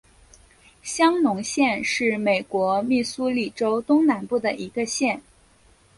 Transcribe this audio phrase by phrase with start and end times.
[0.81, 5.21] 香农县是美国密苏里州东南部的一个县。